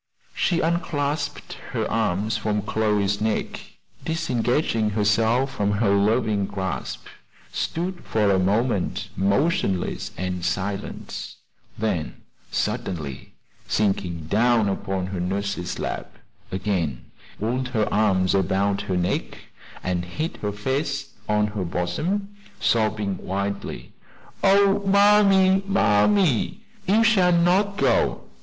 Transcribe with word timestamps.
She 0.33 0.61
unclasped 0.61 1.53
her 1.73 1.87
arms 1.87 2.35
from 2.35 2.63
Chloe's 2.63 3.21
neck, 3.21 3.59
disengaging 4.03 4.89
herself 4.97 5.53
from 5.53 5.73
her 5.73 5.93
loving 5.93 6.47
grasp, 6.47 7.05
stood 7.51 8.03
for 8.03 8.31
a 8.31 8.39
moment 8.39 9.09
motionless 9.15 10.09
and 10.17 10.43
silent; 10.43 11.35
then, 11.77 12.15
suddenly 12.49 13.35
sinking 13.67 14.21
down 14.25 14.67
upon 14.69 15.05
her 15.05 15.19
nurse's 15.19 15.77
lap, 15.77 16.17
again 16.51 17.05
wound 17.39 17.67
her 17.67 17.87
arms 17.93 18.33
about 18.33 18.81
her 18.89 18.97
neck, 18.97 19.37
and 19.83 20.03
hid 20.03 20.37
her 20.37 20.51
face 20.51 21.11
on 21.29 21.45
her 21.45 21.63
bosom, 21.63 22.35
sobbing 22.59 23.19
wildly: 23.19 23.93
"Oh, 24.43 24.79
mammy, 24.83 25.61
mammy! 25.67 26.61
you 26.87 27.03
shall 27.03 27.31
not 27.33 27.77
go! 27.77 28.23